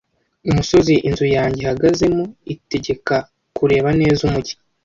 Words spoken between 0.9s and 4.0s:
inzu yanjye ihagazemo itegeka kureba